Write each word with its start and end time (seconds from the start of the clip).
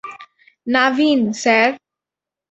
Naveen, 0.67 1.19
sir! 1.33 1.69